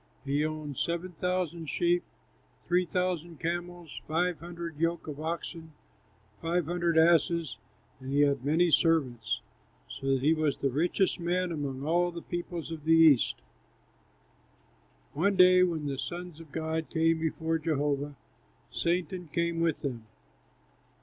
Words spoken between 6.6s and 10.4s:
hundred asses; and he had many servants, so that he